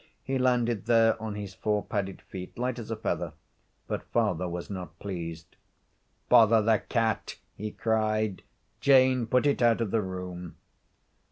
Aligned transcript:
He 0.23 0.39
landed 0.39 0.87
there 0.87 1.15
on 1.21 1.35
his 1.35 1.53
four 1.53 1.85
padded 1.85 2.23
feet, 2.23 2.57
light 2.57 2.79
as 2.79 2.89
a 2.89 2.95
feather, 2.95 3.33
but 3.85 4.01
father 4.05 4.49
was 4.49 4.67
not 4.67 4.97
pleased. 4.97 5.55
'Bother 6.27 6.59
the 6.59 6.79
cat!' 6.79 7.37
he 7.55 7.69
cried. 7.69 8.41
'Jane, 8.79 9.27
put 9.27 9.45
it 9.45 9.61
out 9.61 9.79
of 9.79 9.91
the 9.91 10.01
room.' 10.01 10.55